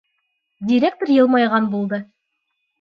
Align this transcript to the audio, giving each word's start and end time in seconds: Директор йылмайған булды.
Директор 0.71 1.11
йылмайған 1.17 1.71
булды. 1.77 2.03